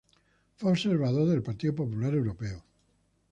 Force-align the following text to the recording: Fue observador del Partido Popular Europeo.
Fue 0.55 0.71
observador 0.71 1.27
del 1.29 1.43
Partido 1.43 1.75
Popular 1.75 2.15
Europeo. 2.15 2.63